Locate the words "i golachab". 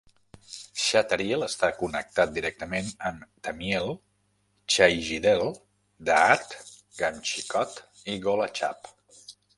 8.15-8.91